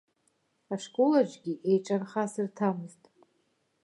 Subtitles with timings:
[0.73, 3.03] Ашколаҿгьы еиҿархасырҭамызт.